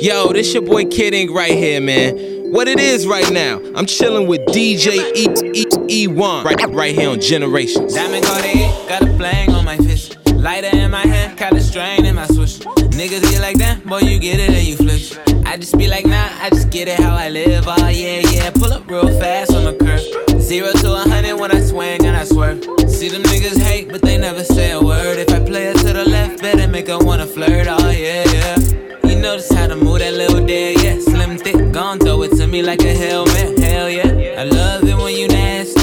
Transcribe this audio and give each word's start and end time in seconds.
Yo, 0.00 0.32
this 0.32 0.54
your 0.54 0.62
boy 0.62 0.84
Kid 0.84 1.12
Ink 1.12 1.28
right 1.32 1.54
here, 1.54 1.80
man. 1.80 2.16
What 2.52 2.68
it 2.68 2.78
is 2.78 3.04
right 3.04 3.28
now, 3.32 3.60
I'm 3.74 3.84
chilling 3.84 4.28
with 4.28 4.40
DJ 4.42 4.94
E 5.16 5.26
E 5.58 6.06
E1 6.06 6.44
right, 6.44 6.70
right 6.70 6.94
here 6.94 7.10
on 7.10 7.20
Generations. 7.20 7.94
Diamond 7.94 8.22
got 8.22 8.44
it, 8.44 8.88
got 8.88 9.02
a 9.02 9.06
bling 9.06 9.50
on 9.52 9.64
my 9.64 9.76
fist. 9.78 10.16
Lighter 10.28 10.68
in 10.76 10.92
my 10.92 11.04
hand, 11.04 11.36
got 11.36 11.52
a 11.54 11.60
strain 11.60 12.04
in 12.04 12.14
my 12.14 12.26
switch. 12.28 12.60
Niggas 12.94 13.22
get 13.22 13.40
like 13.40 13.58
that, 13.58 13.84
boy, 13.84 13.98
you 13.98 14.20
get 14.20 14.38
it 14.38 14.50
and 14.50 14.64
you 14.64 14.76
flish. 14.76 15.18
I 15.44 15.56
just 15.56 15.76
be 15.76 15.88
like, 15.88 16.06
nah, 16.06 16.28
I 16.42 16.50
just 16.50 16.70
get 16.70 16.86
it 16.86 17.00
how 17.00 17.16
I 17.16 17.28
live. 17.28 17.64
Oh, 17.66 17.88
yeah, 17.88 18.20
yeah. 18.20 18.50
Pull 18.50 18.72
up 18.72 18.88
real 18.88 19.08
fast 19.18 19.52
on 19.52 19.64
the 19.64 19.74
curve. 19.74 20.40
Zero 20.40 20.70
to 20.74 20.94
a 20.94 21.08
hundred 21.08 21.40
when 21.40 21.50
I 21.50 21.60
swing 21.60 22.06
and 22.06 22.16
I 22.16 22.22
swerve. 22.22 22.62
See 22.88 23.08
them 23.08 23.24
niggas 23.24 23.60
hate, 23.60 23.88
but 23.88 24.02
they 24.02 24.16
never 24.16 24.44
say 24.44 24.70
a 24.70 24.80
word. 24.80 25.18
If 25.18 25.30
I 25.30 25.40
play 25.40 25.66
it 25.66 25.78
to 25.78 25.92
the 25.92 26.04
left, 26.04 26.40
better 26.40 26.68
make 26.68 26.86
her 26.86 26.98
wanna 26.98 27.26
flirt. 27.26 27.66
Oh, 27.68 27.90
yeah, 27.90 28.24
yeah 28.30 28.78
notice 29.20 29.52
how 29.52 29.66
to 29.66 29.76
move 29.76 29.98
that 29.98 30.14
little 30.14 30.44
dead, 30.44 30.82
yeah. 30.82 30.98
Slim, 31.00 31.38
thick, 31.38 31.72
gon' 31.72 31.98
throw 31.98 32.22
it 32.22 32.36
to 32.36 32.46
me 32.46 32.62
like 32.62 32.82
a 32.82 32.94
helmet, 32.94 33.58
hell 33.58 33.88
yeah. 33.88 34.40
I 34.40 34.44
love 34.44 34.84
it 34.84 34.96
when 34.96 35.14
you 35.14 35.28
nasty 35.28 35.77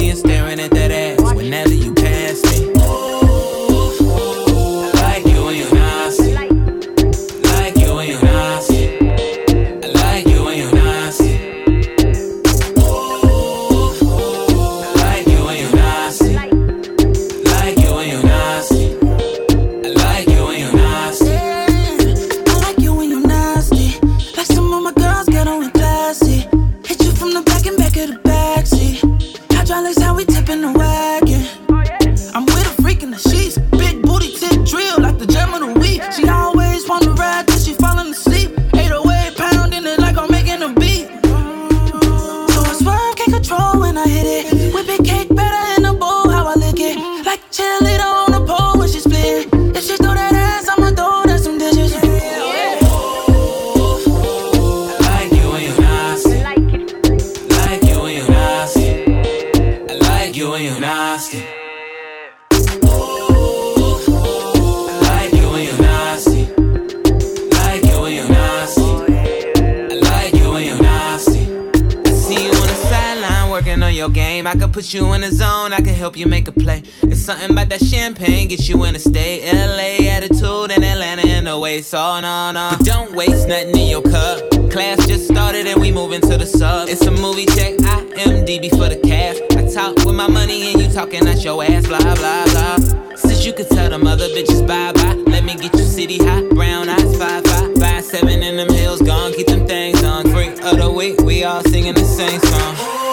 put 74.76 74.94
you 74.94 75.14
in 75.14 75.22
the 75.22 75.32
zone, 75.32 75.72
I 75.72 75.78
can 75.78 75.96
help 75.96 76.18
you 76.18 76.28
make 76.28 76.50
a 76.50 76.52
play. 76.52 76.84
It's 77.04 77.22
something 77.22 77.50
about 77.50 77.70
that 77.70 77.80
champagne, 77.80 78.50
get 78.50 78.68
you 78.68 78.84
in 78.84 78.94
a 78.94 79.00
state. 79.00 79.50
LA 79.52 80.06
attitude 80.12 80.72
and 80.72 80.84
Atlanta 80.84 81.26
in 81.26 81.46
the 81.46 81.58
way, 81.58 81.82
so 81.82 82.20
no, 82.20 82.52
no. 82.52 82.72
But 82.78 82.86
don't 82.86 83.16
waste 83.16 83.48
nothing 83.48 83.76
in 83.76 83.88
your 83.88 84.02
cup. 84.02 84.52
Class 84.70 85.08
just 85.08 85.28
started 85.30 85.66
and 85.66 85.80
we 85.80 85.92
moving 85.92 86.20
to 86.22 86.38
the 86.38 86.46
sub. 86.46 86.90
It's 86.90 87.06
a 87.06 87.12
movie 87.12 87.46
check, 87.46 87.76
IMDb 87.78 88.70
for 88.70 88.90
the 88.90 89.00
cast. 89.08 89.42
I 89.58 89.66
talk 89.74 90.06
with 90.06 90.16
my 90.16 90.28
money 90.28 90.74
and 90.74 90.82
you 90.82 90.90
talking 90.90 91.26
at 91.28 91.44
your 91.44 91.64
ass, 91.64 91.88
blah, 91.88 92.00
blah, 92.00 92.46
blah. 92.46 93.16
Since 93.16 93.46
you 93.46 93.54
could 93.54 93.70
tell 93.70 93.90
them 93.90 94.06
other 94.06 94.28
bitches 94.28 94.68
bye 94.68 94.92
bye, 94.92 95.16
let 95.32 95.46
me 95.46 95.56
get 95.56 95.74
you 95.74 95.86
city 95.86 96.18
hot, 96.18 96.50
brown 96.50 96.90
eyes, 96.90 97.18
five, 97.18 97.46
five, 97.46 97.74
five, 97.78 98.04
seven 98.04 98.44
in 98.44 98.58
them 98.58 98.74
hills, 98.74 99.02
gone, 99.02 99.32
keep 99.34 99.48
them 99.48 99.66
things 99.66 100.04
on. 100.04 100.30
Freak 100.32 100.62
of 100.64 100.78
the 100.78 100.92
week, 100.92 101.22
we 101.22 101.46
all 101.46 101.64
singing 101.64 101.94
the 101.94 102.04
same 102.04 102.42
song. 102.42 103.05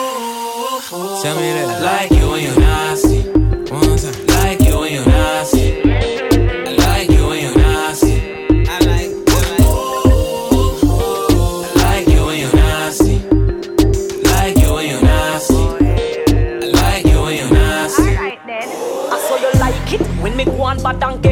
Tell 0.93 1.37
me 1.37 1.53
that 1.57 1.69
I 1.71 1.81
like 1.81 2.11
you 2.11 2.29
when 2.29 2.43
you're 2.45 2.61
nasty. 2.61 3.23
One 3.73 3.97
time, 3.97 4.27
like 4.27 4.61
you 4.61 4.79
when 4.79 4.93
you're 4.93 5.07
nasty. 5.07 5.81
I 5.81 6.77
like 6.85 7.09
you 7.09 7.29
when 7.29 7.41
you're 7.41 7.57
nasty. 7.57 8.21
I 8.69 8.79
like, 8.85 9.09
I 9.27 9.41
like. 11.81 12.09
you 12.09 12.27
when 12.27 12.39
you're 12.41 12.53
nasty. 12.53 13.21
Like 14.37 14.57
you 14.59 14.75
when 14.75 14.87
you're 14.91 15.01
nasty. 15.01 15.55
I 15.57 16.69
like 16.77 17.07
you 17.07 17.23
when 17.23 17.37
you're 17.39 17.51
nasty. 17.51 18.03
Alright 18.03 18.47
then. 18.47 18.69
I 18.69 19.19
saw 19.27 19.37
you 19.37 19.51
like 19.61 19.93
it 19.95 20.03
when 20.21 20.37
me 20.37 20.45
go 20.45 20.61
on 20.61 20.77
bad 20.83 21.03
and 21.03 21.23
get 21.23 21.32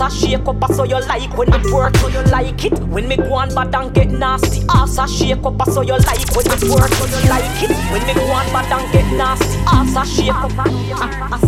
ass 0.00 0.14
a 0.14 0.26
shake 0.26 0.46
up, 0.46 0.72
so 0.72 0.84
you 0.84 1.00
like 1.06 1.36
when 1.36 1.52
it 1.52 1.72
work, 1.72 1.96
so 1.96 2.08
you 2.08 2.22
like 2.24 2.64
it. 2.64 2.78
When 2.80 3.08
me 3.08 3.16
go 3.16 3.34
on 3.34 3.54
bad 3.54 3.74
and 3.74 3.94
get 3.94 4.10
nasty, 4.10 4.62
ass 4.68 4.98
a 4.98 5.08
shake 5.08 5.44
up, 5.44 5.62
so 5.68 5.80
you 5.80 5.96
like 5.96 6.28
when 6.36 6.46
it 6.46 6.62
work, 6.68 6.92
so 6.92 7.06
you 7.06 7.28
like 7.28 7.62
it. 7.62 7.70
When 7.90 8.06
me 8.06 8.14
go 8.14 8.26
on 8.32 8.46
bad 8.52 8.72
and 8.72 8.92
get 8.92 9.10
nasty, 9.16 9.58
ass 9.66 9.96
a 9.96 10.04
shake 10.04 10.30
up, 10.30 10.52
I 10.58 11.38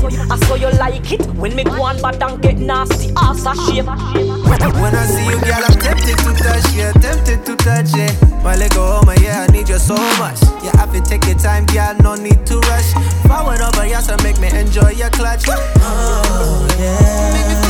saw 0.41 0.54
you, 0.54 0.69
you 0.69 0.78
like 0.78 1.12
it. 1.12 1.26
When 1.36 1.54
me 1.54 1.64
go 1.64 1.82
on 1.82 2.00
bad 2.00 2.22
and 2.22 2.41
get 2.41 2.59
nasty, 2.59 3.12
ass 3.16 3.44
a 3.44 3.54
shake. 3.54 3.86
When 3.86 4.94
I 4.94 5.06
see 5.06 5.25
you, 5.26 5.41
girl, 5.41 5.65
I'm 5.65 5.78
tempted 5.78 6.19
to 6.19 6.32
touch, 6.42 6.75
yeah, 6.75 6.92
tempted 6.92 7.44
to 7.44 7.56
touch 7.56 7.94
it. 7.94 8.42
My 8.42 8.56
leg 8.56 8.72
go, 8.72 9.03
my 9.04 9.16
yeah, 9.16 9.47
I 9.48 9.53
need 9.53 9.69
you 9.69 9.78
so 9.78 9.94
much. 10.19 10.41
Yeah, 10.62 10.76
have 10.78 10.92
to 10.92 11.00
take 11.03 11.26
your 11.26 11.38
time, 11.38 11.66
girl, 11.66 11.94
no 12.00 12.15
need 12.15 12.47
to 12.47 12.59
rush. 12.60 12.92
Forward 13.26 13.60
over, 13.60 13.86
yes, 13.86 14.06
to 14.06 14.16
make 14.22 14.41
me 14.41 14.48
enjoy 14.59 14.91
your 14.91 15.10
clutch. 15.10 15.44
Oh 15.48 16.66
yeah. 16.78 17.68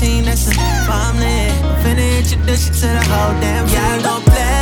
Team 0.00 0.24
that's 0.24 0.46
a 0.46 0.52
family. 0.86 1.48
Finna 1.82 2.18
introduce 2.18 2.68
you 2.68 2.74
to 2.74 2.86
the 2.86 3.04
whole 3.08 3.40
damn 3.40 3.66
Yeah, 3.68 4.02
don't 4.02 4.24
play. 4.26 4.55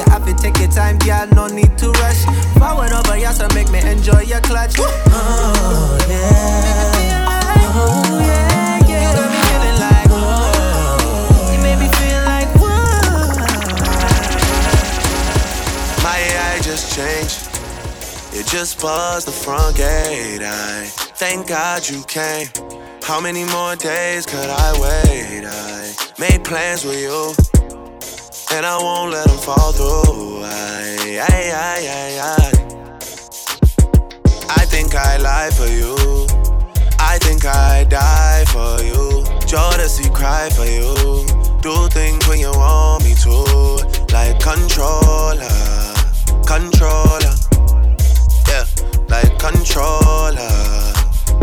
Yeah, 0.00 0.16
I 0.16 0.20
feel 0.24 0.34
take 0.36 0.58
your 0.58 0.68
time, 0.68 0.96
girl, 0.98 1.26
no 1.34 1.46
need 1.46 1.76
to 1.76 1.90
rush. 1.90 2.24
Forward 2.56 2.90
over, 2.92 3.18
yeah, 3.18 3.32
so 3.32 3.46
make 3.54 3.70
me 3.70 3.80
enjoy 3.80 4.22
your 4.22 4.40
clutch. 4.40 4.76
Oh, 4.78 5.98
yeah. 6.08 7.28
Oh, 7.74 8.18
yeah, 8.18 8.80
yeah. 8.88 10.04
Oh. 10.08 11.52
You 11.52 11.58
made 11.60 11.78
me 11.78 11.88
feel 11.98 12.24
like. 12.24 12.48
My 16.02 16.18
eye 16.46 16.60
just 16.62 16.96
changed. 16.96 17.48
It 18.32 18.46
just 18.46 18.80
buzzed 18.80 19.26
the 19.28 19.32
front 19.32 19.76
gate. 19.76 20.40
I 20.42 20.86
thank 21.20 21.46
God 21.46 21.86
you 21.86 22.02
came. 22.04 22.48
How 23.02 23.20
many 23.20 23.44
more 23.44 23.76
days 23.76 24.24
could 24.24 24.48
I 24.48 24.72
wait? 24.80 25.44
I 25.44 25.92
made 26.18 26.42
plans 26.42 26.86
with 26.86 27.00
you, 27.02 27.34
and 28.52 28.66
I 28.66 28.76
won't 28.78 29.12
let 29.12 29.26
them 29.28 29.38
fall 29.38 29.72
through. 29.72 30.42
I, 30.44 31.20
I, 31.20 31.50
I, 31.54 31.78
I, 31.88 32.20
I, 32.20 32.50
I 34.48 34.64
think 34.66 34.94
I 34.94 35.16
lie 35.18 35.50
for 35.50 35.66
you. 35.66 35.96
I 36.98 37.18
think 37.18 37.44
I 37.44 37.84
die 37.84 38.44
for 38.48 38.82
you. 38.82 39.24
Jodeci 39.46 40.12
cry 40.14 40.50
for 40.50 40.64
you. 40.64 40.94
Do 41.60 41.88
things 41.88 42.26
when 42.28 42.38
you 42.40 42.50
want 42.50 43.04
me 43.04 43.14
to. 43.14 43.30
Like 44.12 44.40
controller, 44.40 45.48
controller. 46.46 47.34
Yeah, 48.48 48.64
like 49.08 49.38
controller, 49.38 50.50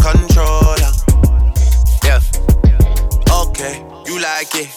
controller. 0.01 0.91
Yeah. 2.03 2.19
Okay, 3.31 3.83
you 4.05 4.19
like 4.19 4.53
it 4.55 4.69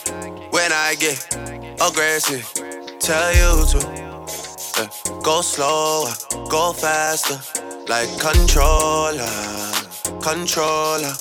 when 0.52 0.72
I 0.72 0.94
get 0.98 1.39
aggressive. 1.80 2.46
Tell 3.00 3.32
you 3.32 3.66
to 3.72 3.78
yeah. 3.96 4.10
Uh, 4.76 5.20
go 5.22 5.40
slower, 5.40 6.12
go 6.48 6.72
faster, 6.72 7.40
like 7.88 8.08
controller, 8.18 9.26
controller. 10.20 11.14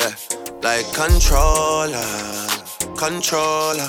Yeah, 0.00 0.14
like 0.62 0.86
controller, 0.92 2.06
controller. 2.96 3.88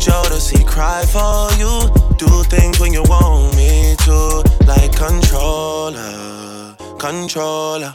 Jodeci 0.00 0.66
cry 0.66 1.04
for 1.04 1.52
you. 1.60 1.68
Do 2.16 2.42
things 2.48 2.80
when 2.80 2.92
you 2.92 3.02
want 3.04 3.54
me 3.54 3.94
to. 4.08 4.42
Like 4.64 4.96
controller, 4.96 6.74
controller. 6.98 7.92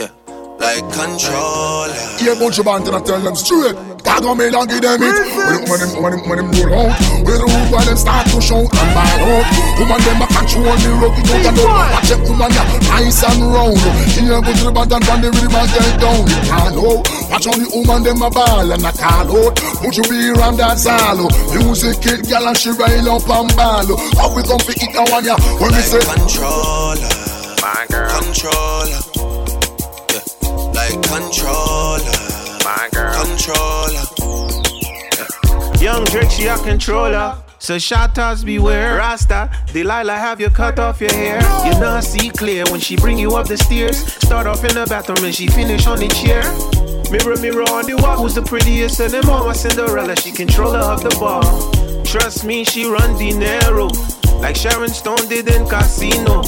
Yeah, 0.00 0.10
like 0.58 0.82
controller. 0.90 1.94
Yeah, 2.18 2.34
bunch 2.34 2.58
of 2.58 2.64
band 2.64 2.88
and 2.88 2.96
I 2.96 3.00
tell 3.00 3.20
them 3.20 3.36
straight. 3.36 3.76
Tag 4.02 4.24
on 4.24 4.38
me 4.38 4.50
and 4.50 4.68
give 4.68 4.82
them 4.82 4.98
it. 4.98 5.14
When, 5.38 5.70
when 5.70 5.78
them, 5.78 6.02
when 6.02 6.10
them, 6.18 6.22
when 6.28 6.38
them 6.38 6.50
roll 6.66 6.90
out, 6.90 6.98
when 7.22 7.38
the 7.38 7.46
root 7.46 7.66
when 7.70 7.86
them 7.86 7.96
start 7.96 8.26
to 8.34 8.40
shout 8.42 8.66
and 8.66 8.90
bad 8.90 9.22
out. 9.22 9.46
Woman 9.78 10.00
them 10.02 10.22
a 10.22 10.26
control 10.34 10.66
it 10.66 10.82
out 10.82 11.14
and 11.14 11.56
down. 11.56 11.94
Watch 11.94 12.08
them 12.10 12.26
woman 12.26 12.50
ya 12.50 12.64
nice 12.90 13.22
and 13.22 13.54
round. 13.54 13.78
Here 14.18 14.40
go 14.42 14.50
to 14.50 14.64
the 14.66 14.72
band 14.74 14.92
and 14.98 15.04
find 15.06 15.22
the 15.22 15.30
rhythm 15.30 15.54
and 15.54 15.68
get 15.70 15.94
down. 16.02 16.26
You 16.26 16.38
can't 16.42 16.74
know. 16.74 17.17
Watch 17.30 17.46
on 17.46 17.58
the 17.60 17.68
woman 17.74 18.02
them 18.02 18.22
a 18.22 18.30
ball 18.30 18.72
and 18.72 18.84
a 18.84 18.92
call 18.92 19.28
out. 19.28 19.56
Put 19.84 19.96
you 19.96 20.02
be 20.08 20.30
around 20.32 20.56
that 20.56 20.78
salo. 20.78 21.28
Music 21.52 22.00
it, 22.06 22.28
gal 22.28 22.48
and 22.48 22.56
she 22.56 22.70
rail 22.70 23.08
up 23.10 23.28
and 23.28 23.52
ball. 23.54 23.84
How 24.16 24.34
we 24.34 24.42
come 24.42 24.58
pick 24.64 24.82
it 24.82 24.92
down 24.96 25.12
on 25.12 25.24
ya? 25.24 25.36
When 25.60 25.70
we 25.70 25.76
Like 25.76 25.84
say 25.84 26.00
controller, 26.00 27.12
my 27.60 27.84
girl. 27.92 28.08
Controller, 28.16 29.00
yeah. 30.08 30.24
Like 30.72 30.96
controller, 31.04 32.16
my 32.64 32.88
girl. 32.92 33.12
Controller. 33.20 34.04
Young 35.80 36.04
Drake, 36.06 36.30
she 36.30 36.46
a 36.46 36.56
controller. 36.58 37.36
So 37.60 37.76
shoutouts 37.76 38.44
beware, 38.44 38.96
Rasta. 38.96 39.50
Delilah 39.72 40.16
have 40.16 40.40
you 40.40 40.48
cut 40.48 40.78
off 40.78 41.00
your 41.00 41.12
hair. 41.12 41.40
You 41.66 41.78
not 41.78 42.04
see 42.04 42.30
clear 42.30 42.64
when 42.70 42.80
she 42.80 42.96
bring 42.96 43.18
you 43.18 43.36
up 43.36 43.46
the 43.46 43.56
stairs. 43.58 43.98
Start 44.14 44.46
off 44.46 44.64
in 44.64 44.74
the 44.74 44.86
bathroom 44.86 45.24
and 45.24 45.34
she 45.34 45.48
finish 45.48 45.86
on 45.86 45.98
the 45.98 46.08
chair. 46.08 46.42
Mirror, 47.10 47.38
mirror 47.40 47.62
on 47.70 47.86
the 47.86 47.96
wall, 47.96 48.18
who's 48.18 48.34
the 48.34 48.42
prettiest 48.42 49.00
of 49.00 49.10
them 49.12 49.28
all? 49.30 49.46
My 49.46 49.54
Cinderella, 49.54 50.14
she 50.16 50.30
controller 50.30 50.78
of 50.78 51.02
the 51.02 51.08
ball. 51.18 51.42
Trust 52.04 52.44
me, 52.44 52.64
she 52.64 52.84
run 52.84 53.18
dinero 53.18 53.88
like 54.40 54.56
Sharon 54.56 54.90
Stone 54.90 55.26
did 55.28 55.48
in 55.48 55.66
Casino. 55.66 56.42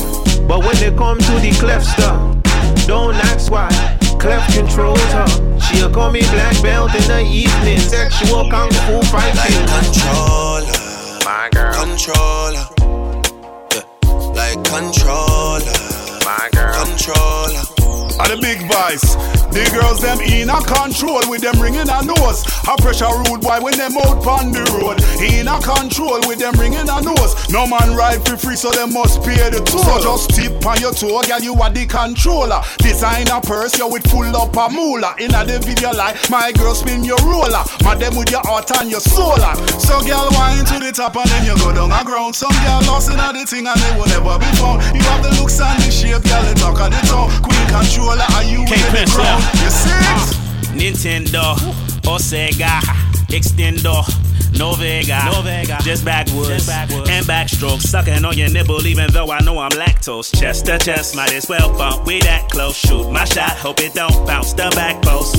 But 0.47 0.61
when 0.61 0.77
they 0.77 0.93
come 0.95 1.19
to 1.19 1.33
the 1.41 1.57
clef 1.59 1.83
stuff, 1.83 2.21
don't 2.87 3.15
ask 3.15 3.51
why. 3.51 3.71
Clef 4.19 4.47
controls 4.55 5.01
her. 5.13 5.61
She'll 5.61 5.91
call 5.91 6.11
me 6.13 6.21
black 6.21 6.61
belt 6.63 6.95
in 6.95 7.09
the 7.09 7.23
evening. 7.23 7.79
Sexual 7.81 8.51
kung 8.51 8.71
fu 8.85 9.01
fighting. 9.09 9.37
Like 9.37 9.65
controller, 9.81 10.77
my 11.25 11.49
girl. 11.53 11.73
Controller, 11.73 12.67
yeah. 13.73 13.85
Like 14.37 14.61
controller, 14.69 15.77
my 16.25 16.49
girl. 16.53 16.85
Controller. 16.85 17.50
Are 18.21 18.29
the 18.29 18.37
big 18.37 18.61
voice. 18.69 19.17
The 19.49 19.65
girls 19.73 20.05
them 20.05 20.21
in 20.21 20.53
a 20.53 20.61
control 20.61 21.25
with 21.33 21.41
them 21.41 21.57
ringing 21.57 21.89
a 21.89 22.05
nose. 22.05 22.45
A 22.69 22.77
pressure 22.77 23.09
rude 23.09 23.41
boy 23.41 23.65
when 23.65 23.81
them 23.81 23.97
out 23.97 24.21
on 24.29 24.53
the 24.53 24.61
road. 24.77 25.01
In 25.25 25.49
a 25.49 25.57
control 25.57 26.21
with 26.29 26.37
them 26.37 26.53
ringing 26.61 26.85
a 26.85 27.01
nose. 27.01 27.33
No 27.49 27.65
man 27.65 27.97
ride 27.97 28.21
for 28.21 28.37
free, 28.37 28.61
so 28.61 28.69
them 28.77 28.93
must 28.93 29.25
pay 29.25 29.41
the 29.49 29.65
toll. 29.65 29.83
So 29.83 29.97
just 30.05 30.37
tip 30.37 30.61
on 30.69 30.85
your 30.85 30.93
toe, 30.93 31.25
girl, 31.25 31.41
you 31.41 31.57
are 31.57 31.73
the 31.73 31.89
controller. 31.89 32.61
Design 32.85 33.33
a 33.33 33.41
purse, 33.41 33.73
you 33.81 33.89
with 33.89 34.05
full 34.13 34.29
up 34.37 34.53
a 34.53 34.69
moolah. 34.69 35.17
In 35.17 35.33
a 35.33 35.41
the 35.41 35.57
video 35.65 35.97
like 35.97 36.21
my 36.29 36.53
girl 36.61 36.77
spin 36.77 37.01
your 37.03 37.19
roller. 37.25 37.65
Madam 37.83 38.21
with 38.21 38.29
your 38.29 38.45
heart 38.45 38.69
and 38.77 38.93
your 38.93 39.01
solar. 39.01 39.57
So 39.81 39.97
girl 40.05 40.29
wine 40.37 40.69
to 40.69 40.77
the 40.77 40.93
top 40.93 41.17
and 41.17 41.25
then 41.33 41.49
you 41.49 41.57
go 41.57 41.73
down 41.73 41.89
the 41.89 42.05
ground. 42.05 42.37
Some 42.37 42.53
girl 42.69 42.85
lost 42.85 43.09
in 43.09 43.17
a 43.17 43.33
the 43.33 43.49
thing 43.49 43.65
and 43.65 43.81
they 43.81 43.93
will 43.97 44.13
never 44.13 44.37
be 44.37 44.51
found. 44.61 44.85
You 44.93 45.01
have 45.09 45.25
the 45.25 45.33
looks 45.41 45.57
and 45.57 45.81
the 45.81 45.89
shape, 45.89 46.21
girl, 46.29 46.45
the 46.45 46.53
talk 46.61 46.77
of 46.85 46.93
the 46.93 47.01
town. 47.09 47.50
Queen 47.71 47.83
controller, 47.83 48.27
are 48.35 48.45
you 48.45 48.65
Can't 48.65 48.73
in 48.73 48.87
the 48.87 48.93
pencil 48.99 49.23
crown? 49.23 49.41
out. 49.43 49.55
You 49.55 49.71
see 49.71 49.91
it? 49.91 50.93
Nintendo 50.95 51.57
or 52.07 52.19
Sega, 52.19 52.81
Extendo. 53.29 54.05
No 54.59 54.73
Vega, 54.75 55.23
no 55.33 55.43
Vega, 55.43 55.79
just 55.83 56.05
backwoods, 56.05 56.49
Just 56.49 56.67
backwards. 56.67 57.09
and 57.09 57.25
backstroke, 57.25 57.81
sucking 57.81 58.25
on 58.25 58.37
your 58.37 58.51
nipple, 58.51 58.85
even 58.87 59.11
though 59.13 59.31
I 59.31 59.39
know 59.41 59.59
I'm 59.59 59.71
lactose. 59.71 60.37
Chest 60.39 60.67
to 60.67 60.77
chest, 60.79 61.15
might 61.15 61.33
as 61.33 61.49
well 61.49 61.73
bump. 61.79 62.05
We 62.05 62.19
that 62.23 62.49
close, 62.51 62.77
shoot 62.77 63.11
my 63.13 63.25
shot, 63.25 63.53
hope 63.53 63.81
it 63.81 63.95
don't 63.95 64.27
bounce 64.27 64.53
the 64.53 64.69
back 64.75 65.01
post. 65.03 65.37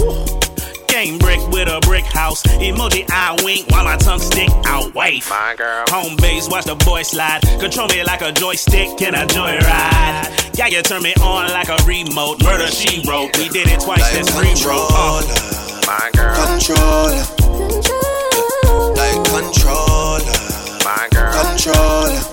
Game 0.92 1.18
brick 1.20 1.40
with 1.48 1.70
a 1.70 1.80
brick 1.88 2.04
house, 2.04 2.44
emoji 2.44 3.06
eye 3.10 3.40
wink 3.46 3.70
while 3.72 3.86
my 3.86 3.96
tongue 3.96 4.20
stick 4.20 4.50
out. 4.66 4.94
Wife, 4.94 5.30
My 5.30 5.56
girl. 5.58 5.86
Home 5.90 6.18
base, 6.18 6.50
watch 6.50 6.66
the 6.66 6.76
boy 6.76 7.02
slide. 7.04 7.42
Control 7.62 7.88
me 7.88 8.04
like 8.04 8.22
a 8.22 8.32
joystick, 8.34 8.98
can 8.98 9.16
I 9.16 9.26
joyride? 9.26 10.58
Yeah, 10.58 10.68
you 10.68 10.82
turn 10.82 11.02
me 11.02 11.14
on 11.24 11.50
like 11.52 11.70
a 11.70 11.78
remote. 11.86 12.44
Murder 12.44 12.68
she 12.68 13.08
wrote. 13.08 13.38
We 13.38 13.48
did 13.48 13.68
it 13.70 13.80
twice, 13.80 14.02
Like 14.02 14.14
that's 14.14 14.30
free 14.36 14.54
bro. 14.62 14.86
Uh. 14.92 15.22
controller, 15.22 15.88
my 15.88 16.10
girl. 16.14 16.36
Controller, 16.36 17.24
like 19.00 19.24
controller, 19.32 20.36
my 20.84 21.08
girl. 21.12 21.32
Controller. 21.46 22.31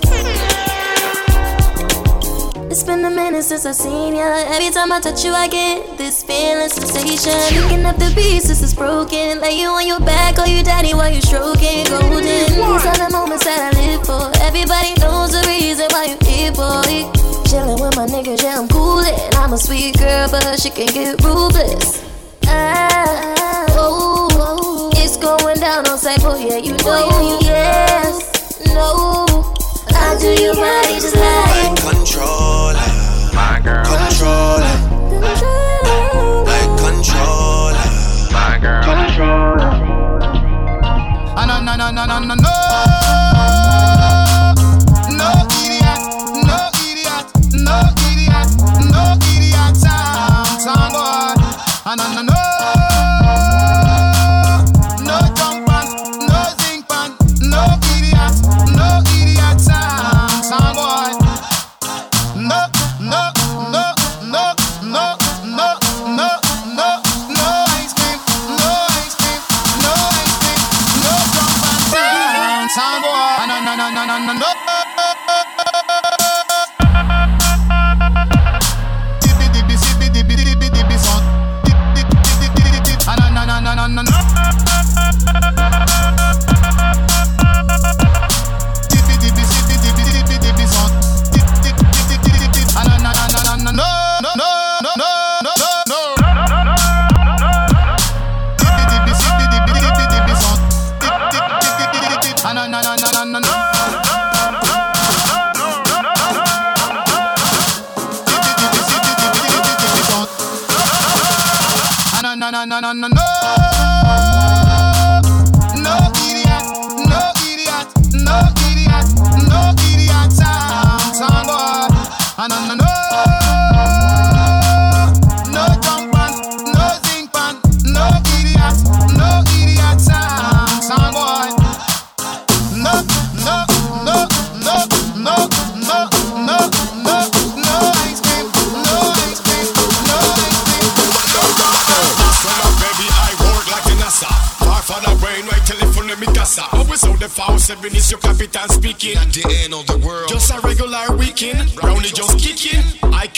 It's 2.78 2.86
been 2.86 3.04
a 3.04 3.10
minute 3.10 3.42
since 3.42 3.66
I 3.66 3.72
seen 3.72 4.14
ya. 4.14 4.22
Every 4.54 4.70
time 4.70 4.92
I 4.92 5.00
touch 5.00 5.24
you, 5.24 5.32
I 5.32 5.48
get 5.48 5.98
this 5.98 6.22
feeling 6.22 6.68
sensation. 6.68 7.34
Picking 7.50 7.84
up 7.84 7.96
the 7.96 8.12
pieces 8.14 8.62
is 8.62 8.72
broken. 8.72 9.40
Lay 9.40 9.58
you 9.58 9.66
on 9.66 9.84
your 9.84 9.98
back, 9.98 10.36
call 10.36 10.46
you 10.46 10.62
daddy 10.62 10.94
while 10.94 11.10
you 11.10 11.20
stroking. 11.20 11.86
Golden. 11.90 12.22
These 12.22 12.86
are 12.86 12.94
the 12.94 13.08
moments 13.10 13.46
that 13.46 13.74
I 13.74 13.80
live 13.82 14.06
for. 14.06 14.30
Everybody 14.46 14.94
knows 15.00 15.32
the 15.32 15.42
reason 15.50 15.88
why 15.90 16.14
you 16.14 16.18
here, 16.22 16.52
boy. 16.52 17.10
Chillin' 17.50 17.82
with 17.82 17.96
my 17.96 18.06
niggas, 18.06 18.44
yeah, 18.44 18.60
I'm 18.60 18.68
coolin'. 18.68 19.12
I'm 19.34 19.52
a 19.54 19.58
sweet 19.58 19.98
girl, 19.98 20.30
but 20.30 20.60
she 20.60 20.70
can 20.70 20.86
get 20.86 21.20
ruthless. 21.24 22.06
Ah, 22.46 23.66
oh, 23.70 24.30
oh, 24.38 24.90
it's 24.94 25.16
going 25.16 25.58
down 25.58 25.84
on 25.88 25.98
Cypher, 25.98 26.38
yeah, 26.38 26.58
you 26.58 26.76
know. 26.86 27.40
Yes, 27.42 28.70
no. 28.72 29.57
I 30.08 30.16
do 30.16 30.30
you 30.42 30.52
right, 30.54 30.88
just 30.88 31.14
like 31.14 31.76
Controller, 31.84 32.80
my 33.34 33.60
girl. 33.62 33.84
Controller, 33.84 34.74
like 36.48 36.72
controller, 36.80 37.88
my 38.32 38.58
girl. 38.58 38.82
Controller. 38.84 39.70
Ah, 41.36 41.44
no, 41.46 41.60
no, 41.60 41.76
no, 41.76 41.90
no, 41.92 42.04
no, 42.06 42.18
no, 42.24 42.34
no. 42.34 42.54
No 45.12 45.30
idiot, 45.60 46.00
no 46.48 46.56
idiot, 46.88 47.26
no 47.52 47.76
idiot, 48.08 48.48
no 48.88 49.02
idiot. 49.28 49.76
Sound, 49.76 50.48
sound 50.64 50.92
boy. 50.92 51.36
Ah, 51.84 51.94
no, 51.98 52.04
no, 52.14 52.22
no. 52.22 52.32
No 52.32 52.47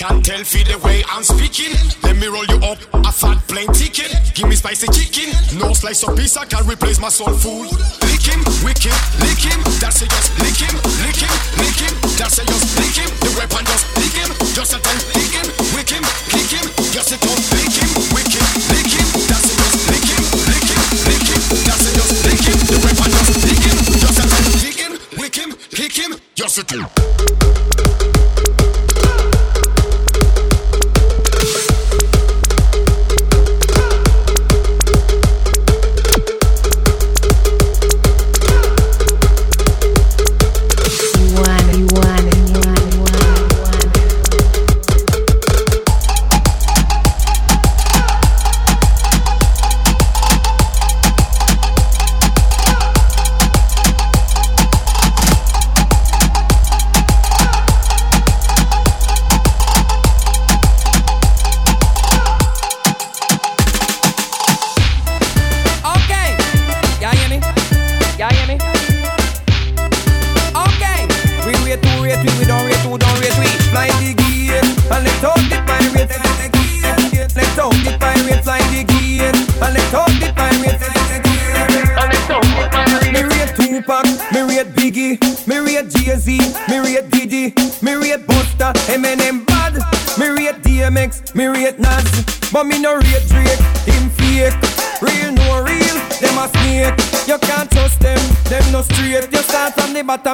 Can't 0.01 0.25
tell 0.25 0.43
feel 0.45 0.65
the 0.65 0.81
way 0.81 1.05
I'm 1.13 1.23
speaking. 1.23 1.77
Let 2.03 2.17
me 2.17 2.25
roll 2.25 2.49
you 2.49 2.57
up 2.65 2.81
a 3.05 3.13
fat 3.13 3.37
plane 3.45 3.69
ticket. 3.69 4.09
Give 4.33 4.49
me 4.49 4.57
spicy 4.57 4.89
chicken. 4.97 5.29
No 5.61 5.75
slice 5.75 6.03
of 6.09 6.17
pizza 6.17 6.41
can 6.49 6.65
replace 6.65 6.99
my 6.99 7.11
soul 7.11 7.37
food. 7.37 7.69
Lick 8.09 8.25
him, 8.25 8.41
wick 8.65 8.81
him, 8.81 8.97
lick 9.21 9.45
him. 9.45 9.61
That's 9.77 10.01
a 10.01 10.09
just 10.09 10.33
lick 10.41 10.57
him, 10.57 10.73
lick 11.05 11.21
him, 11.21 11.35
lick 11.61 11.77
him. 11.85 11.93
That's 12.17 12.41
a 12.41 12.49
just 12.49 12.81
lick 12.81 12.97
him. 12.97 13.13
The 13.21 13.29
weapon 13.37 13.61
just 13.69 13.85
lick 14.01 14.17
him. 14.17 14.33
Just 14.57 14.73
a 14.73 14.81
time 14.81 15.05
lick 15.13 15.37
him, 15.37 15.49
wick 15.77 15.93
him, 15.93 16.05
kick 16.33 16.49
him. 16.49 16.65
Just 16.97 17.13
a. 17.13 17.60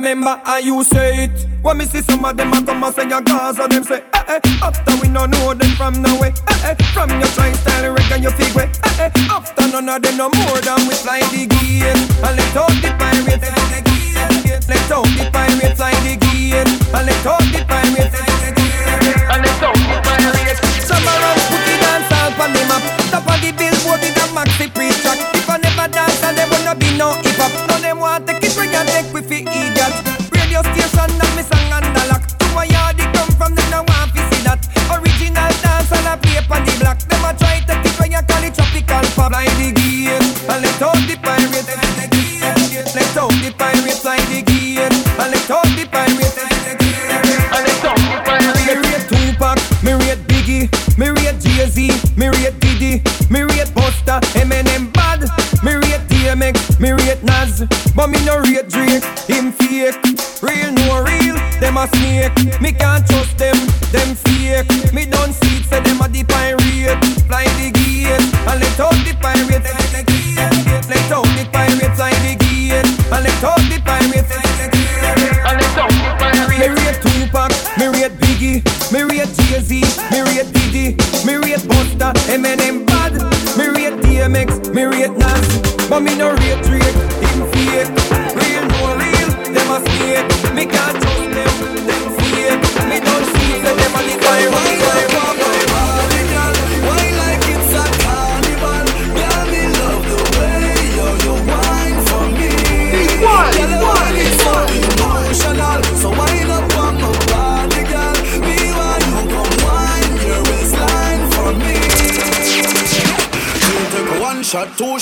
remember 0.06 0.40
how 0.44 0.58
you 0.58 0.84
say 0.84 1.24
it. 1.24 1.46
When 1.62 1.78
me 1.78 1.84
see 1.84 2.00
some 2.00 2.24
of 2.24 2.36
them 2.36 2.52
a 2.52 2.62
come 2.64 2.84
and 2.84 2.94
say 2.94 3.02
a 3.10 3.20
Gaza, 3.20 3.66
them 3.68 3.82
say, 3.82 4.04
eh 4.14 4.38
eh. 4.38 4.40
After 4.62 4.94
we 5.02 5.08
no 5.08 5.26
know 5.26 5.52
them 5.52 5.70
from 5.74 6.00
nowhere, 6.00 6.32
eh 6.48 6.70
eh. 6.70 6.74
From 6.94 7.10
your 7.10 7.28
trying 7.34 7.54
style, 7.54 7.92
reckon 7.92 8.22
your 8.22 8.30
figure, 8.32 8.70
eh 8.84 9.10
eh. 9.10 9.10
After 9.30 9.66
none 9.68 9.88
of 9.88 10.02
them 10.02 10.16
no 10.16 10.28
more 10.30 10.60
than 10.62 10.75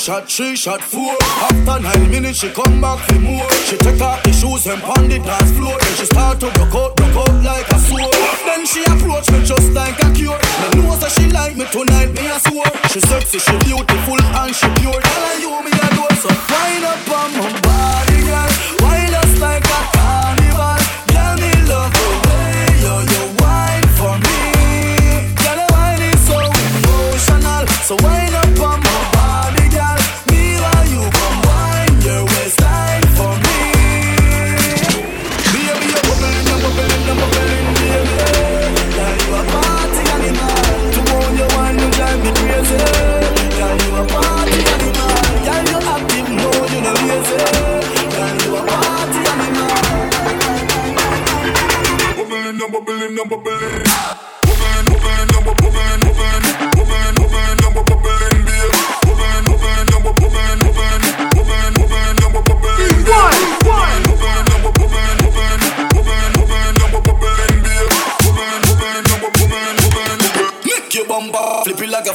shot, 0.05 0.29
three 0.29 0.55
shot, 0.55 0.81
four. 0.81 1.17
After 1.49 1.81
nine 1.81 2.11
minutes, 2.11 2.37
she 2.39 2.49
come 2.51 2.79
back 2.79 2.99
for 3.07 3.19
more. 3.19 3.49
She 3.65 3.75
take 3.77 3.99
off 4.01 4.21
the 4.21 4.31
shoes 4.31 4.67
and 4.67 4.79
pound 4.81 5.11
the 5.11 5.17
dance 5.17 5.51
floor. 5.57 5.73
Then 5.79 5.93
she 5.97 6.05
start 6.05 6.39
to 6.41 6.45
rock 6.45 6.75
out, 6.75 6.99
rock 6.99 7.15
out 7.25 7.43
like 7.43 7.67
a 7.69 7.79
sword. 7.79 8.13
Then 8.45 8.65
she 8.67 8.83
approach 8.83 9.31
me 9.31 9.41
just 9.43 9.73
like 9.73 9.97
a 10.05 10.13
cure. 10.13 10.37
Me 10.61 10.67
know 10.77 10.95
that 10.97 11.09
she 11.09 11.25
like 11.31 11.57
me 11.57 11.65
tonight, 11.73 12.13
me 12.13 12.27
a 12.29 12.37
swore. 12.39 12.69
She 12.93 12.99
sexy, 13.01 13.39
she 13.39 13.57
beautiful. 13.65 14.24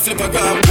Flip 0.01 0.21
a 0.21 0.29
gram. 0.31 0.70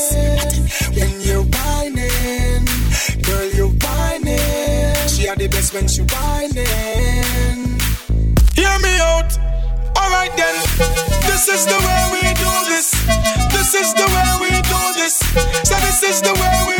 see. 0.00 0.96
When 0.96 1.20
you're 1.20 1.44
whining, 1.44 2.64
girl, 3.22 3.48
you're 3.52 3.74
whining. 3.84 5.08
She 5.08 5.26
had 5.28 5.38
the 5.38 5.48
best 5.48 5.74
when 5.74 5.86
she 5.88 6.02
whining. 6.02 7.78
Hear 8.56 8.76
me 8.80 8.92
out. 9.12 9.30
Alright 10.00 10.34
then, 10.36 10.56
this 11.28 11.48
is 11.48 11.66
the 11.66 11.78
way 11.86 12.02
we 12.16 12.22
do 12.44 12.52
this. 12.72 12.88
This 13.52 13.74
is 13.74 13.92
the 13.94 14.08
way 14.14 14.30
we 14.40 14.50
do 14.72 14.82
this. 14.96 15.14
So 15.68 15.76
this 15.86 16.02
is 16.02 16.22
the 16.22 16.32
way 16.32 16.56
we 16.70 16.79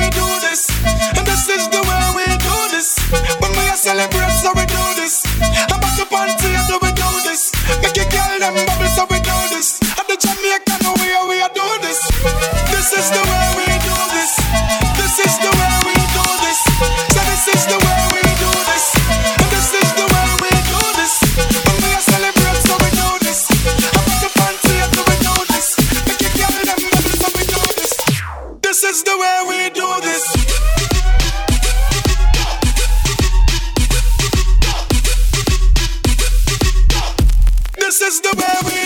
the 38.22 38.34
way 38.36 38.74
we 38.74 38.79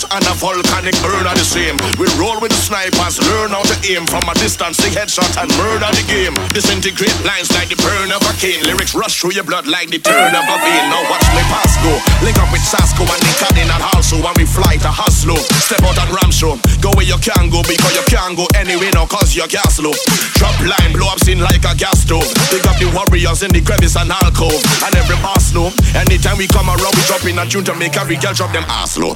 headshot 0.00 0.04
and 0.16 0.24
a 0.26 0.34
volcanic 0.36 0.94
urn 1.04 1.26
of 1.26 1.34
the 1.34 1.44
same. 1.44 1.76
We 1.98 2.06
roll 2.18 2.40
with 2.40 2.52
the 2.52 2.60
snipers, 2.60 3.18
learn 3.20 3.50
how 3.50 3.62
to 3.62 3.76
aim 3.88 4.06
from 4.06 4.24
a 4.28 4.34
distance. 4.34 4.76
Take 4.76 4.96
headshot 4.96 5.40
and 5.40 5.48
murder 5.58 5.90
the 5.92 6.04
game. 6.08 6.34
Disintegrate 6.52 7.14
lines 7.24 7.50
like 7.52 7.68
the 7.68 7.76
burn 7.80 8.12
of 8.12 8.22
a 8.22 8.32
cane. 8.38 8.62
Lyrics 8.64 8.94
rush 8.94 9.20
through 9.20 9.32
your 9.32 9.44
blood 9.44 9.66
like 9.66 9.90
the 9.90 9.98
turn 9.98 10.32
of 10.34 10.44
a 10.44 10.56
vein. 10.60 10.84
Now 10.90 11.02
watch 11.08 11.26
me 11.34 11.42
pass 11.48 11.76
go. 11.82 11.92
Link 12.24 12.38
up 12.38 12.50
with 12.52 12.64
Sasko 12.64 13.04
and 13.04 13.22
the 13.22 13.32
Cardinal 13.38 13.82
also 13.94 14.16
when 14.20 14.34
we 14.36 14.44
fly 14.46 14.76
to 14.80 14.90
Haslo. 14.90 15.36
Step 15.60 15.82
out 15.84 15.98
and 15.98 16.10
Ramshow. 16.10 16.56
Go 16.80 16.92
where 16.96 17.06
you 17.06 17.18
can 17.20 17.50
go 17.50 17.62
because 17.64 17.94
you 17.96 18.04
can't 18.08 18.36
go 18.36 18.46
anywhere 18.56 18.92
now 18.92 19.06
cause 19.06 19.34
you're 19.34 19.50
gas 19.50 19.80
low. 19.80 19.94
Drop 20.36 20.56
line, 20.64 20.92
blow 20.92 21.08
up 21.10 21.20
scene 21.20 21.40
like 21.40 21.64
a 21.64 21.74
gas 21.76 22.04
stove. 22.04 22.26
Pick 22.50 22.64
up 22.66 22.76
the 22.80 22.88
warriors 22.92 23.42
in 23.42 23.50
the 23.52 23.60
crevice 23.60 23.96
and 23.96 24.10
alcove. 24.10 24.60
And 24.84 24.92
every 24.96 25.16
boss 25.20 25.52
know. 25.52 25.69
Anytime 25.94 26.38
we 26.38 26.46
come 26.46 26.68
around, 26.68 26.94
we 26.96 27.02
drop 27.06 27.24
in 27.24 27.38
a 27.38 27.44
tune 27.46 27.64
to 27.64 27.74
make 27.74 27.96
every 27.96 28.16
girl 28.16 28.34
drop 28.34 28.52
them 28.52 28.64
ass 28.68 28.96
low. 28.96 29.14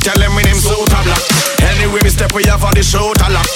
Tell 0.00 0.16
them 0.16 0.34
we 0.34 0.42
name 0.42 0.56
so 0.56 0.86
black. 0.86 1.22
Anyway, 1.60 2.00
we 2.02 2.10
step 2.10 2.32
we 2.32 2.44
have 2.44 2.64
on 2.64 2.74
the 2.74 2.82
show 2.82 3.12
lock. 3.28 3.46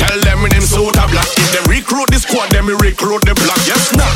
Tell 0.00 0.18
them 0.20 0.42
them 0.48 0.62
suit 0.62 0.96
a 0.96 1.06
black. 1.08 1.28
If 1.36 1.52
them 1.52 1.70
recruit 1.70 2.08
the 2.10 2.18
squad, 2.18 2.50
then 2.50 2.66
we 2.66 2.72
recruit 2.74 3.22
the 3.26 3.34
block. 3.34 3.60
Yes, 3.66 3.92
nah. 3.92 4.08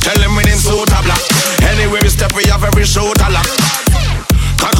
Tell 0.00 0.16
them 0.16 0.34
them 0.36 0.58
suit 0.58 0.88
a 0.88 1.00
black. 1.02 1.22
Anyway, 1.62 2.00
we 2.02 2.08
step, 2.08 2.32
we 2.34 2.44
have 2.46 2.64
every 2.64 2.84
shoot 2.84 3.20
a 3.20 3.28
lock. 3.30 3.85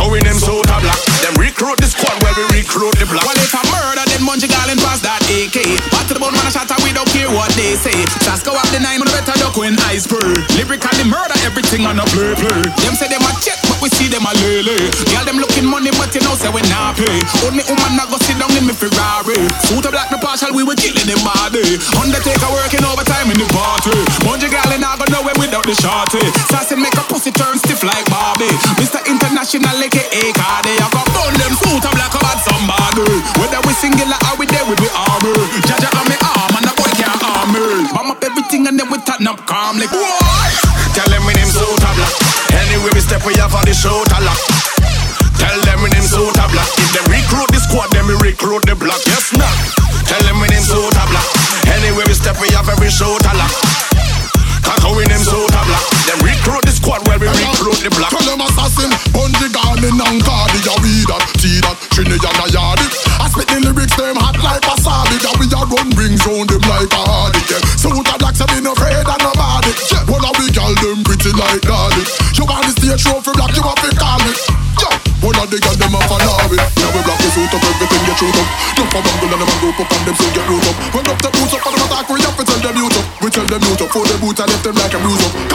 In 0.06 0.22
them 0.24 0.38
suit 0.38 0.64
a 0.70 0.78
black. 0.80 0.96
Them 1.20 1.34
recruit 1.36 1.76
the 1.76 1.90
squad 1.90 2.14
where 2.24 2.32
we 2.32 2.62
recruit 2.62 2.94
the 2.96 3.04
block. 3.04 3.26
Well, 3.26 3.36
if 3.36 3.52
I 3.52 3.60
murder, 3.68 4.06
then 4.08 4.22
Mungie 4.24 4.48
Garland 4.48 4.80
pass 4.80 5.02
that 5.04 5.20
AK. 5.28 5.60
Back 5.92 6.08
to 6.08 6.14
the 6.16 6.22
bone, 6.22 6.32
man, 6.32 6.46
a 6.46 6.50
shot, 6.54 6.70
we 6.80 6.94
don't 6.94 7.10
care 7.12 7.28
what 7.28 7.52
they 7.58 7.76
say. 7.76 8.06
Just 8.24 8.46
go 8.46 8.54
up 8.56 8.64
the 8.72 8.80
nine, 8.80 9.02
the 9.02 9.10
better 9.12 9.34
duck 9.36 9.58
when 9.58 9.76
I 9.84 9.98
spur. 9.98 10.40
Lyrically 10.56 11.04
murder 11.04 11.36
everything 11.44 11.84
on 11.84 11.98
a 12.00 12.06
play, 12.14 12.32
play. 12.38 12.64
Them 12.86 12.94
say 12.96 13.10
them 13.10 13.20
a 13.26 13.30
check, 13.42 13.58
but 13.68 13.82
we 13.82 13.90
see 13.92 14.08
them 14.08 14.24
a 14.24 14.32
lele. 14.40 14.78
Girl, 15.10 15.24
them 15.26 15.36
looking 15.42 15.66
money, 15.68 15.90
but 15.98 16.14
you 16.14 16.22
know, 16.24 16.38
say 16.38 16.48
we 16.48 16.62
not 16.72 16.96
pay. 16.96 17.18
Only 17.44 17.66
woman 17.68 17.98
not 17.98 18.08
go 18.08 18.16
sit 18.22 18.38
down 18.40 18.54
in 18.56 18.64
me 18.64 18.72
Ferrari. 18.72 19.36
Suit 19.68 19.84
a 19.84 19.90
black, 19.92 20.08
no 20.08 20.22
partial, 20.22 20.54
we 20.56 20.62
were 20.64 20.78
killing 20.78 21.04
them 21.04 21.20
body. 21.26 21.76
Undertaker 21.98 22.48
working 22.54 22.86
overtime 22.86 23.28
in 23.28 23.36
the 23.42 23.48
party. 23.52 23.92
Mungie 24.24 24.48
Garland 24.48 24.80
not 24.86 25.02
go 25.02 25.04
nowhere 25.12 25.36
without 25.36 25.66
the 25.66 25.74
shorty. 25.76 26.22
Sassy 26.48 26.78
make 26.78 26.94
a 26.94 27.04
pussy 27.10 27.34
turn 27.34 27.58
stiff 27.58 27.82
like 27.82 28.06
Barbie. 28.06 28.48
Mr. 28.78 29.02
International, 29.10 29.65
aka 29.74 30.32
Cardi. 30.32 30.70
I 30.78 30.88
got 30.92 31.06
burn 31.14 31.34
them 31.34 31.54
suit 31.56 31.84
a 31.84 31.90
black 31.94 32.14
about 32.14 32.38
somebody. 32.40 32.55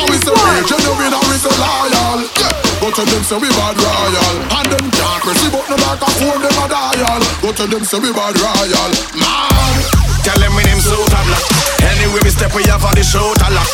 Bruise 0.06 0.28
up. 0.28 0.36
Can 0.36 0.66
we 0.66 0.66
say 0.66 0.66
we 0.66 0.66
genuine 0.66 1.14
and 1.14 1.26
we 1.30 1.36
say 1.38 1.54
loyal? 1.62 2.20
Yeah. 2.38 2.82
Go 2.82 2.88
tell 2.90 3.06
them 3.06 3.24
say 3.24 3.38
we 3.38 3.50
Bad 3.54 3.78
Royale. 3.78 4.40
And 4.58 4.68
them 4.74 4.86
can't 4.90 5.22
press 5.22 5.38
the 5.42 5.50
button 5.54 5.78
like 5.78 6.02
a 6.02 6.10
phone 6.18 6.42
them 6.42 6.58
a 6.58 6.66
dial. 6.66 7.22
Go 7.42 7.50
tell 7.54 7.70
them 7.70 7.84
say 7.86 8.00
we 8.02 8.10
Bad 8.10 8.36
Royale. 8.42 8.96
Man. 9.18 9.76
Tell 10.26 10.38
them 10.38 10.54
we 10.58 10.64
name 10.66 10.82
suit 10.82 11.14
a 11.14 11.22
black. 11.26 11.46
Anyway 11.82 12.22
we 12.22 12.32
step 12.34 12.54
we 12.54 12.64
have 12.70 12.86
on 12.86 12.94
the 12.98 13.04
shoot 13.06 13.42
a 13.42 13.50
lock. 13.54 13.70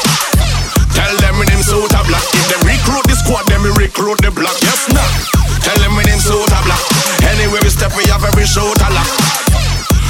Tell 0.96 1.16
them 1.24 1.40
we 1.40 1.46
name 1.48 1.64
suit 1.64 1.92
a 1.92 2.02
black. 2.08 2.24
If 2.36 2.46
them 2.52 2.64
recruit 2.64 3.06
the 3.08 3.16
squad, 3.20 3.46
then 3.48 3.62
we 3.64 3.72
recruit 3.76 4.20
the 4.24 4.32
block. 4.32 4.56
Yes, 4.64 4.88
nah. 4.92 5.04
Tell 5.64 5.78
them 5.80 5.96
we 5.96 6.04
name 6.08 6.20
suit 6.20 6.52
a 6.52 6.60
black. 6.64 6.84
Anyway 7.28 7.60
we 7.64 7.70
step 7.70 7.92
we 7.96 8.04
have 8.12 8.24
every 8.24 8.48
shoot 8.48 8.80
a 8.80 8.90
lock. 8.92 9.37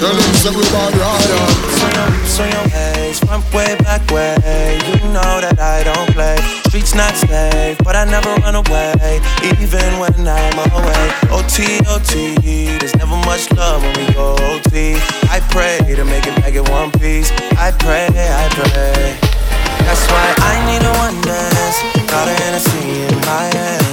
Tell 0.00 0.14
them 0.16 0.56
we 0.56 0.62
Bad 0.72 0.96
Royale. 0.96 1.50
Swing 1.76 1.92
your, 1.92 2.24
swing 2.24 2.52
your 2.52 3.14
front 3.20 3.44
way, 3.52 3.76
back 3.84 4.00
way. 4.10 4.80
You 4.88 4.96
know 5.12 5.44
that 5.44 5.60
I 5.60 5.84
don't 5.84 6.08
play. 6.16 6.38
Streets 6.68 6.94
not 6.94 7.14
safe, 7.14 7.76
but 7.84 7.94
I 7.94 8.06
never 8.06 8.32
run 8.40 8.54
away, 8.54 9.20
even 9.44 9.98
when 10.00 10.26
I'm 10.26 10.56
away. 10.72 11.04
OT, 11.28 11.84
OT, 11.84 12.78
there's 12.78 12.96
never 12.96 13.16
much 13.28 13.52
love 13.52 13.82
when 13.82 13.92
we 13.98 14.10
go 14.14 14.32
OT. 14.40 14.96
I 15.28 15.38
pray 15.50 15.78
to 15.94 16.04
make 16.06 16.26
it 16.26 16.34
back 16.36 16.54
in 16.54 16.64
one 16.72 16.90
piece. 16.92 17.30
I 17.60 17.70
pray, 17.70 18.08
I 18.08 18.48
pray. 18.56 19.39
That's 19.86 20.04
why 20.10 20.28
I 20.50 20.54
need 20.68 20.82
a 20.82 20.92
one 21.04 21.18
dance. 21.22 21.78
Got 22.10 22.28
a 22.28 22.34
Hennessy 22.42 23.06
in 23.08 23.16
my 23.26 23.46
hand. 23.54 23.86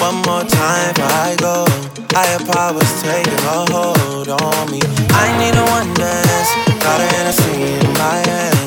One 0.00 0.18
more 0.26 0.44
time 0.44 0.94
before 0.94 1.12
I 1.28 1.36
go. 1.38 1.66
Higher 2.14 2.40
powers 2.48 2.92
taking 3.02 3.42
a 3.46 3.58
hold 3.72 4.28
on 4.28 4.70
me. 4.72 4.80
I 5.14 5.26
need 5.38 5.54
a 5.54 5.64
one 5.70 5.92
dance. 5.94 6.50
Got 6.82 7.00
a 7.00 7.06
Hennessy 7.14 7.78
in 7.78 7.88
my 7.98 8.18
hand. 8.26 8.58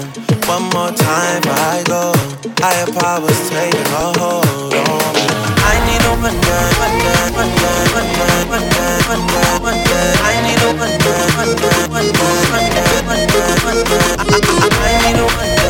One 0.48 0.66
more 0.76 0.92
time 0.92 1.42
before 1.42 1.60
I 1.76 1.84
go. 1.88 2.14
Higher 2.62 2.90
powers 2.94 3.42
taking 3.50 3.90
a 3.92 4.06
hold 4.20 4.74
on 4.74 5.14
me. 5.16 5.26
I 5.72 5.76
need 5.88 6.04
a 6.04 6.14
one 6.20 6.36
dance, 6.42 6.76
one 6.82 6.98
dance, 7.00 7.32
one 7.38 7.52
dance, 7.62 7.90
one 7.96 8.10
dance, 8.18 8.46
one 8.52 8.68
dance, 8.76 9.08
one 9.08 9.26
dance, 9.28 9.60
one 9.62 9.82
dance. 9.88 10.20
I 10.22 10.34
need 10.46 10.62
a 10.62 10.70
one 10.76 10.98
dance, 11.00 11.34
one 11.38 11.54
dance, 11.56 11.88
one 11.90 12.10
dance, 12.12 12.50
one 12.52 12.68
dance, 12.68 13.04
one 13.08 13.24
dance, 13.32 13.62
one 13.64 13.82
dance. 13.88 14.20
I 14.22 14.92
need 15.06 15.20
a 15.20 15.26
one 15.26 15.48
dance, 15.48 15.61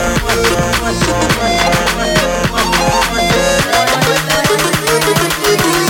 Thank 5.43 5.75
you. 5.75 5.80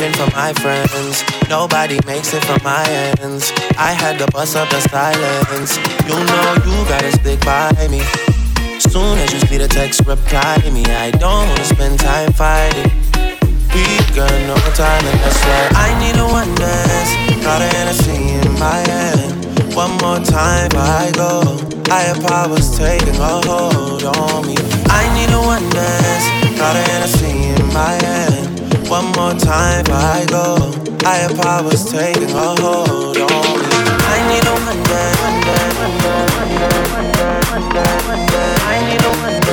I'm 0.00 0.12
for 0.12 0.30
my 0.30 0.52
friends. 0.52 1.24
Nobody 1.48 1.98
makes 2.06 2.32
it 2.32 2.44
from 2.44 2.62
my 2.62 2.86
ends. 3.18 3.50
I 3.76 3.90
had 3.90 4.16
to 4.20 4.30
bust 4.30 4.54
up 4.54 4.70
the 4.70 4.78
silence. 4.78 5.76
You 6.06 6.14
know 6.14 6.46
you 6.62 6.86
gotta 6.86 7.10
stick 7.10 7.40
by 7.40 7.74
me. 7.90 7.98
Soon 8.78 9.18
as 9.18 9.32
you 9.32 9.40
see 9.40 9.58
the 9.58 9.66
text, 9.66 10.06
reply 10.06 10.62
me. 10.70 10.84
I 10.86 11.10
don't 11.10 11.48
wanna 11.48 11.64
spend 11.64 11.98
time 11.98 12.32
fighting. 12.32 12.92
We 13.74 13.82
got 14.14 14.30
no 14.46 14.54
time 14.78 15.02
and 15.02 15.18
that's 15.18 15.42
why 15.42 15.66
I 15.74 15.88
need 15.98 16.14
a 16.14 16.26
one 16.30 16.54
dance. 16.54 17.10
Got 17.42 17.62
a 17.62 17.66
Hennessy 17.66 18.38
in 18.38 18.52
my 18.54 18.78
hand. 18.86 19.74
One 19.74 19.98
more 19.98 20.22
time 20.22 20.70
I 20.78 21.10
go. 21.16 21.42
I 21.90 22.06
Higher 22.06 22.22
powers 22.22 22.78
taking 22.78 23.18
a 23.18 23.42
hold 23.50 24.04
on 24.04 24.46
me. 24.46 24.54
I 24.86 25.10
need 25.18 25.34
a 25.34 25.42
one 25.42 25.68
dance. 25.70 26.56
Got 26.56 26.76
a 26.76 26.82
Hennessy 26.86 27.50
in 27.50 27.66
my 27.74 27.98
hand. 28.06 28.47
One 28.88 29.12
more 29.12 29.34
time 29.34 29.84
before 29.84 29.96
I 29.96 30.24
go. 30.30 30.72
Higher 31.04 31.28
powers 31.36 31.84
taking 31.84 32.30
a 32.30 32.56
hold 32.56 32.60
on 33.18 33.18
me. 33.18 33.68
I 34.00 34.16
need 34.28 34.46
a 34.46 34.56
hundred, 34.64 35.14
hundred, 35.24 35.72
hundred, 35.76 36.30
hundred, 36.38 36.88
hundred, 36.88 37.44
hundred, 37.44 38.00
hundred. 38.08 38.60
I 38.64 38.80
need 38.88 39.04
a 39.04 39.12
hundred. 39.20 39.47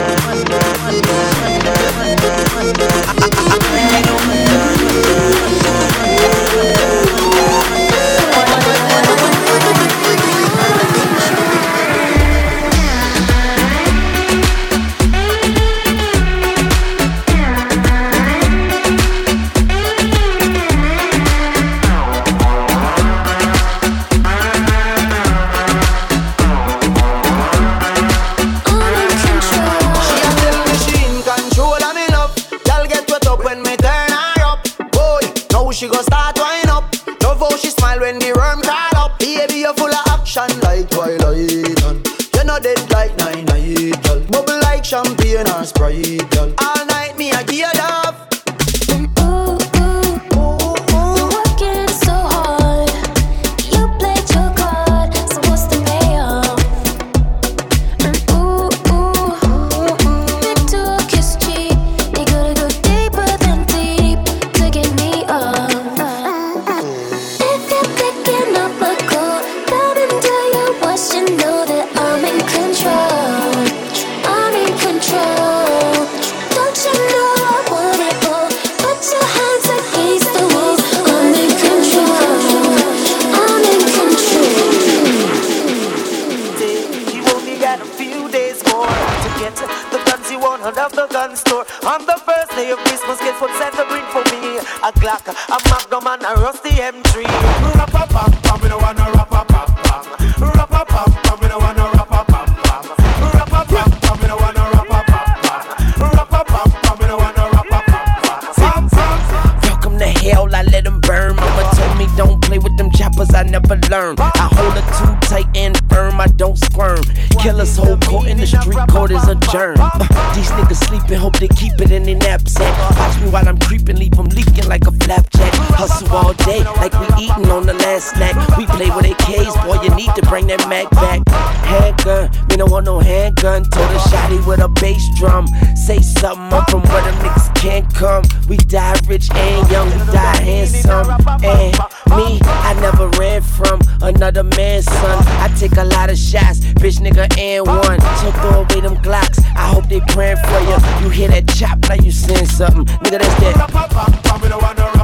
Shotty 134.26 134.46
with 134.48 134.60
a 134.60 134.68
bass 134.68 135.08
drum. 135.18 135.48
Say 135.76 136.00
something 136.00 136.62
from 136.70 136.82
where 136.84 137.04
them 137.04 137.16
niggas 137.24 137.56
can't 137.56 137.94
come. 137.94 138.24
We 138.48 138.58
die 138.58 138.98
rich 139.06 139.30
and 139.32 139.70
young, 139.72 139.88
we 139.88 140.12
die 140.12 140.42
handsome. 140.42 141.10
And 141.44 141.78
me, 142.16 142.40
I 142.42 142.76
never 142.82 143.08
ran 143.20 143.42
from 143.42 143.80
another 144.02 144.44
man's 144.44 144.86
son. 144.86 145.24
I 145.40 145.54
take 145.58 145.78
a 145.78 145.84
lot 145.84 146.10
of 146.10 146.18
shots, 146.18 146.60
bitch 146.82 147.00
nigga 147.00 147.38
and 147.38 147.68
one. 147.68 148.00
So 148.20 148.32
throw 148.32 148.62
away 148.62 148.82
them 148.82 148.98
Glocks. 148.98 149.40
I 149.56 149.68
hope 149.68 149.88
they 149.90 150.00
praying 150.00 150.38
for 150.38 150.60
you. 150.60 151.04
You 151.04 151.10
hear 151.10 151.28
that 151.30 151.48
chop 151.50 151.88
like 151.90 152.02
you 152.02 152.12
saying 152.12 152.48
something. 152.48 152.86
Nigga, 152.86 153.20
that's 153.20 153.40
that. 153.42 154.94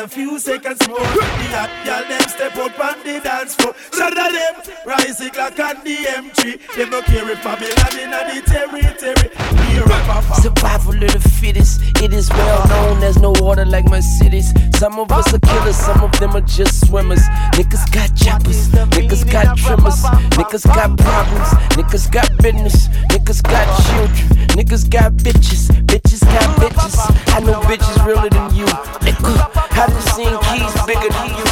A 0.00 0.08
few 0.08 0.38
seconds 0.38 0.88
more. 0.88 0.98
The 0.98 1.48
hot 1.52 1.70
y'all 1.84 2.08
them 2.08 2.28
step 2.28 2.56
out 2.56 2.80
on 2.80 3.04
the 3.04 3.20
dance 3.20 3.54
floor. 3.54 3.74
Of 3.74 4.14
them, 4.14 4.59
Rise 4.90 5.22
clock 5.30 5.56
and 5.60 5.84
the 5.84 5.94
M3. 6.18 6.74
Them 6.74 6.90
no 6.90 7.00
care 7.02 7.30
if 7.30 7.44
Babylon 7.44 7.94
in 7.94 8.10
the 8.10 8.42
territory. 8.42 9.30
Survival 10.42 11.04
of 11.04 11.12
the 11.12 11.30
fittest. 11.40 11.80
It 12.02 12.12
is 12.12 12.28
well 12.30 12.66
known 12.66 12.98
there's 12.98 13.18
no 13.18 13.32
water 13.38 13.64
like 13.64 13.84
my 13.84 14.00
cities. 14.00 14.52
Some 14.76 14.98
of 14.98 15.12
us 15.12 15.32
are 15.32 15.38
killers, 15.38 15.76
some 15.76 16.02
of 16.02 16.10
them 16.18 16.34
are 16.34 16.40
just 16.40 16.88
swimmers. 16.88 17.22
Niggas 17.54 17.86
got 17.92 18.16
choppers, 18.16 18.68
niggas 18.90 19.30
got 19.30 19.56
trimmers, 19.58 20.02
niggas 20.34 20.66
got 20.66 20.98
problems, 20.98 21.48
niggas 21.78 22.10
got 22.10 22.36
business, 22.42 22.88
niggas 23.14 23.44
got 23.44 23.66
children, 23.86 24.48
niggas 24.58 24.90
got 24.90 25.12
bitches, 25.12 25.70
bitches 25.86 26.24
got 26.24 26.56
bitches. 26.58 26.98
I 27.32 27.38
know 27.38 27.60
bitches 27.60 28.04
realer 28.04 28.28
than 28.28 28.56
you. 28.56 28.66
Nigga, 29.06 29.54
have 29.70 29.90
you 29.94 30.02
seen 30.18 30.34
keys 30.50 30.74
bigger 30.84 31.14
than 31.14 31.38
you? 31.38 31.49